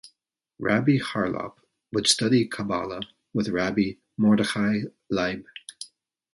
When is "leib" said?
5.11-5.45